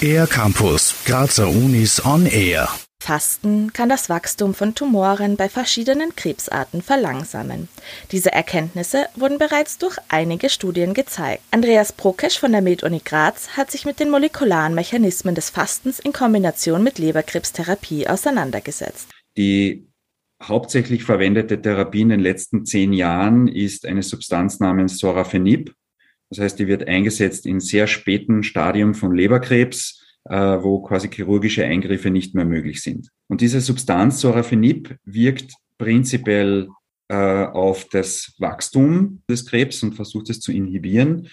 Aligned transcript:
Air 0.00 0.26
Campus, 0.26 0.94
Grazer 1.04 1.48
Unis 1.48 2.04
on 2.04 2.26
Air. 2.26 2.68
Fasten 3.06 3.72
kann 3.72 3.88
das 3.88 4.08
Wachstum 4.08 4.52
von 4.52 4.74
Tumoren 4.74 5.36
bei 5.36 5.48
verschiedenen 5.48 6.16
Krebsarten 6.16 6.82
verlangsamen. 6.82 7.68
Diese 8.10 8.32
Erkenntnisse 8.32 9.06
wurden 9.14 9.38
bereits 9.38 9.78
durch 9.78 9.96
einige 10.08 10.48
Studien 10.48 10.92
gezeigt. 10.92 11.42
Andreas 11.50 11.92
Prokesch 11.92 12.38
von 12.38 12.50
der 12.50 12.62
Med-Uni 12.62 13.00
Graz 13.04 13.56
hat 13.56 13.70
sich 13.70 13.84
mit 13.84 14.00
den 14.00 14.10
molekularen 14.10 14.74
Mechanismen 14.74 15.34
des 15.34 15.50
Fastens 15.50 16.00
in 16.00 16.12
Kombination 16.12 16.82
mit 16.82 16.98
Leberkrebstherapie 16.98 18.08
auseinandergesetzt. 18.08 19.08
Die 19.36 19.86
hauptsächlich 20.42 21.04
verwendete 21.04 21.60
Therapie 21.60 22.02
in 22.02 22.08
den 22.08 22.20
letzten 22.20 22.64
zehn 22.64 22.92
Jahren 22.92 23.48
ist 23.48 23.86
eine 23.86 24.02
Substanz 24.02 24.60
namens 24.60 24.98
Sorafenib. 24.98 25.72
Das 26.30 26.40
heißt, 26.40 26.58
die 26.58 26.66
wird 26.66 26.88
eingesetzt 26.88 27.46
in 27.46 27.60
sehr 27.60 27.86
späten 27.86 28.42
Stadium 28.42 28.94
von 28.94 29.14
Leberkrebs, 29.14 30.02
äh, 30.28 30.34
wo 30.34 30.82
quasi 30.82 31.08
chirurgische 31.08 31.64
Eingriffe 31.64 32.10
nicht 32.10 32.34
mehr 32.34 32.44
möglich 32.44 32.82
sind. 32.82 33.08
Und 33.28 33.40
diese 33.40 33.60
Substanz 33.60 34.20
Sorafenib 34.20 34.96
wirkt 35.04 35.52
prinzipiell 35.78 36.68
äh, 37.08 37.14
auf 37.14 37.86
das 37.90 38.34
Wachstum 38.38 39.22
des 39.30 39.46
Krebs 39.46 39.82
und 39.82 39.94
versucht 39.94 40.30
es 40.30 40.40
zu 40.40 40.50
inhibieren. 40.50 41.30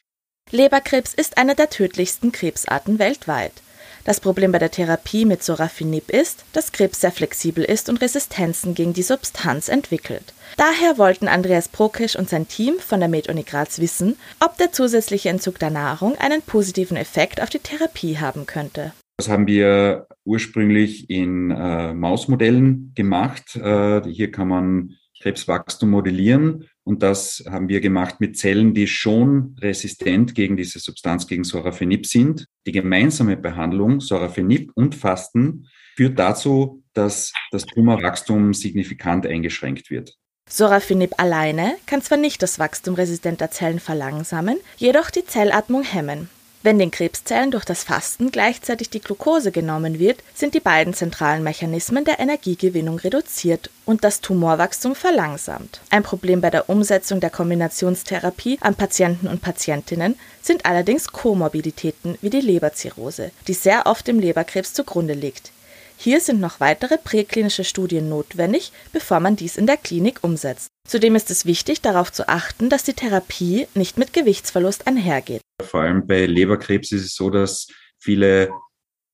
Leberkrebs 0.51 1.15
ist 1.15 1.37
eine 1.37 1.55
der 1.55 1.69
tödlichsten 1.69 2.31
Krebsarten 2.31 2.99
weltweit. 2.99 3.62
Das 4.05 4.19
Problem 4.19 4.51
bei 4.51 4.59
der 4.59 4.71
Therapie 4.71 5.23
mit 5.23 5.43
Sorafenib 5.43 6.09
ist, 6.09 6.43
dass 6.51 6.73
Krebs 6.73 6.99
sehr 6.99 7.11
flexibel 7.11 7.63
ist 7.63 7.87
und 7.87 8.01
Resistenzen 8.01 8.73
gegen 8.73 8.91
die 8.91 9.01
Substanz 9.01 9.69
entwickelt. 9.69 10.33
Daher 10.57 10.97
wollten 10.97 11.29
Andreas 11.29 11.69
Prokisch 11.69 12.17
und 12.17 12.29
sein 12.29 12.47
Team 12.47 12.75
von 12.79 12.99
der 12.99 13.07
Med-Uni 13.07 13.43
Graz 13.43 13.79
wissen, 13.79 14.17
ob 14.43 14.57
der 14.57 14.73
zusätzliche 14.73 15.29
Entzug 15.29 15.57
der 15.57 15.69
Nahrung 15.69 16.17
einen 16.17 16.41
positiven 16.41 16.97
Effekt 16.97 17.41
auf 17.41 17.49
die 17.49 17.59
Therapie 17.59 18.17
haben 18.17 18.45
könnte. 18.45 18.91
Das 19.17 19.29
haben 19.29 19.47
wir 19.47 20.07
ursprünglich 20.25 21.09
in 21.09 21.51
äh, 21.51 21.93
Mausmodellen 21.93 22.91
gemacht. 22.95 23.55
Äh, 23.55 24.01
hier 24.09 24.31
kann 24.31 24.49
man 24.49 24.95
Krebswachstum 25.21 25.89
modellieren 25.89 26.67
und 26.83 27.01
das 27.01 27.43
haben 27.49 27.69
wir 27.69 27.79
gemacht 27.79 28.19
mit 28.19 28.37
Zellen, 28.37 28.73
die 28.73 28.87
schon 28.87 29.55
resistent 29.61 30.35
gegen 30.35 30.57
diese 30.57 30.79
Substanz, 30.79 31.27
gegen 31.27 31.43
Sorafenib 31.43 32.05
sind. 32.05 32.47
Die 32.65 32.71
gemeinsame 32.71 33.37
Behandlung, 33.37 34.01
Sorafenib 34.01 34.71
und 34.75 34.95
Fasten, 34.95 35.67
führt 35.95 36.19
dazu, 36.19 36.83
dass 36.93 37.31
das 37.51 37.65
Tumorwachstum 37.65 38.53
signifikant 38.53 39.25
eingeschränkt 39.25 39.89
wird. 39.89 40.15
Sorafenib 40.49 41.13
alleine 41.17 41.75
kann 41.85 42.01
zwar 42.01 42.17
nicht 42.17 42.43
das 42.43 42.59
Wachstum 42.59 42.95
resistenter 42.95 43.49
Zellen 43.49 43.79
verlangsamen, 43.79 44.57
jedoch 44.77 45.09
die 45.09 45.25
Zellatmung 45.25 45.83
hemmen. 45.83 46.29
Wenn 46.63 46.79
den 46.79 46.91
Krebszellen 46.91 47.51
durch 47.51 47.65
das 47.65 47.83
Fasten 47.83 48.31
gleichzeitig 48.31 48.89
die 48.89 49.01
Glucose 49.01 49.51
genommen 49.51 49.99
wird, 49.99 50.23
sind 50.33 50.53
die 50.53 50.61
beiden 50.61 50.93
zentralen 50.93 51.43
Mechanismen 51.43 52.05
der 52.05 52.21
Energiegewinnung 52.21 52.99
reduziert 52.99 53.69
und 53.83 54.05
das 54.05 54.21
Tumorwachstum 54.21 54.95
verlangsamt. 54.95 55.81
Ein 55.89 56.03
Problem 56.03 56.39
bei 56.39 56.49
der 56.49 56.69
Umsetzung 56.69 57.19
der 57.19 57.31
Kombinationstherapie 57.31 58.59
an 58.61 58.75
Patienten 58.75 59.27
und 59.27 59.41
Patientinnen 59.41 60.15
sind 60.41 60.65
allerdings 60.65 61.11
Komorbiditäten 61.11 62.17
wie 62.21 62.29
die 62.29 62.39
Leberzirrhose, 62.39 63.31
die 63.47 63.53
sehr 63.53 63.85
oft 63.85 64.07
dem 64.07 64.19
Leberkrebs 64.19 64.71
zugrunde 64.71 65.15
liegt. 65.15 65.51
Hier 65.97 66.19
sind 66.19 66.41
noch 66.41 66.59
weitere 66.59 66.97
präklinische 66.97 67.63
Studien 67.63 68.09
notwendig, 68.09 68.71
bevor 68.91 69.19
man 69.19 69.35
dies 69.35 69.57
in 69.57 69.67
der 69.67 69.77
Klinik 69.77 70.19
umsetzt. 70.23 70.67
Zudem 70.87 71.15
ist 71.15 71.31
es 71.31 71.45
wichtig, 71.45 71.81
darauf 71.81 72.11
zu 72.11 72.27
achten, 72.27 72.69
dass 72.69 72.83
die 72.83 72.93
Therapie 72.93 73.67
nicht 73.73 73.97
mit 73.97 74.11
Gewichtsverlust 74.13 74.85
einhergeht. 74.87 75.41
Vor 75.61 75.81
allem 75.81 76.05
bei 76.05 76.25
Leberkrebs 76.25 76.91
ist 76.91 77.05
es 77.05 77.15
so, 77.15 77.29
dass 77.29 77.67
viele 77.99 78.49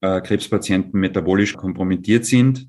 äh, 0.02 0.22
Krebspatienten 0.22 1.00
metabolisch 1.00 1.56
kompromittiert 1.56 2.26
sind. 2.26 2.68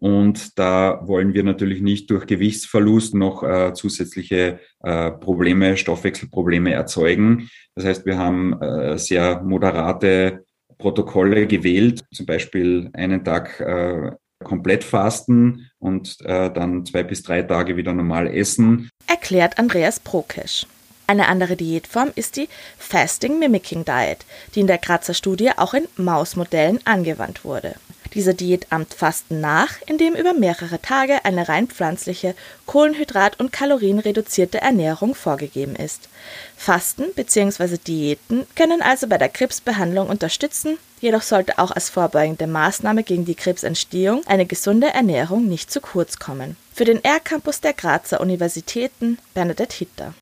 Und 0.00 0.58
da 0.58 1.06
wollen 1.06 1.34
wir 1.34 1.44
natürlich 1.44 1.82
nicht 1.82 2.10
durch 2.10 2.26
Gewichtsverlust 2.26 3.14
noch 3.14 3.42
äh, 3.42 3.74
zusätzliche 3.74 4.58
äh, 4.82 5.10
Probleme, 5.10 5.76
Stoffwechselprobleme 5.76 6.72
erzeugen. 6.72 7.50
Das 7.74 7.84
heißt, 7.84 8.06
wir 8.06 8.16
haben 8.16 8.60
äh, 8.62 8.98
sehr 8.98 9.42
moderate 9.42 10.46
Protokolle 10.80 11.46
gewählt, 11.46 12.02
zum 12.12 12.26
Beispiel 12.26 12.90
einen 12.94 13.24
Tag 13.24 13.60
äh, 13.60 14.10
komplett 14.42 14.82
fasten 14.82 15.70
und 15.78 16.16
äh, 16.22 16.50
dann 16.52 16.84
zwei 16.86 17.02
bis 17.02 17.22
drei 17.22 17.42
Tage 17.42 17.76
wieder 17.76 17.92
normal 17.92 18.26
essen. 18.26 18.90
Erklärt 19.06 19.58
Andreas 19.58 20.00
Prokesch. 20.00 20.66
Eine 21.06 21.28
andere 21.28 21.56
Diätform 21.56 22.12
ist 22.14 22.36
die 22.36 22.48
Fasting 22.78 23.38
Mimicking 23.38 23.84
Diet, 23.84 24.24
die 24.54 24.60
in 24.60 24.68
der 24.68 24.78
Grazer 24.78 25.12
Studie 25.14 25.50
auch 25.56 25.74
in 25.74 25.88
Mausmodellen 25.96 26.78
angewandt 26.84 27.44
wurde. 27.44 27.74
Diese 28.14 28.34
Diät 28.34 28.66
ahmt 28.70 28.94
Fasten 28.94 29.40
nach, 29.40 29.70
indem 29.86 30.14
über 30.14 30.34
mehrere 30.34 30.82
Tage 30.82 31.24
eine 31.24 31.48
rein 31.48 31.68
pflanzliche, 31.68 32.34
kohlenhydrat- 32.66 33.38
und 33.38 33.52
kalorienreduzierte 33.52 34.60
Ernährung 34.60 35.14
vorgegeben 35.14 35.76
ist. 35.76 36.08
Fasten 36.56 37.04
bzw. 37.14 37.78
Diäten 37.78 38.46
können 38.56 38.82
also 38.82 39.06
bei 39.06 39.18
der 39.18 39.28
Krebsbehandlung 39.28 40.08
unterstützen, 40.08 40.78
jedoch 41.00 41.22
sollte 41.22 41.58
auch 41.58 41.70
als 41.70 41.88
vorbeugende 41.88 42.46
Maßnahme 42.46 43.04
gegen 43.04 43.24
die 43.24 43.36
Krebsentstehung 43.36 44.22
eine 44.26 44.46
gesunde 44.46 44.88
Ernährung 44.88 45.46
nicht 45.46 45.70
zu 45.70 45.80
kurz 45.80 46.18
kommen. 46.18 46.56
Für 46.74 46.84
den 46.84 47.04
R-Campus 47.04 47.60
der 47.60 47.74
Grazer 47.74 48.20
Universitäten 48.20 49.18
Bernadette 49.34 49.76
Hitter. 49.76 50.14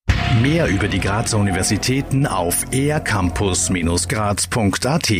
Mehr 0.43 0.69
über 0.69 0.89
die 0.89 1.01
Grazer 1.01 1.39
Universitäten 1.39 2.27
auf 2.27 2.67
ercampus-graz.at 2.71 5.11